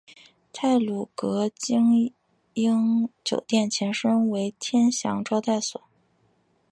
[0.51, 2.11] 太鲁阁晶
[2.55, 5.79] 英酒店前身为天祥招待所。